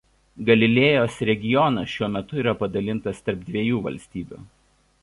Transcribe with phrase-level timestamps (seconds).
[0.45, 4.43] Galilėjos regionas šiuo metu yra padalintas tarp dviejų valstybių.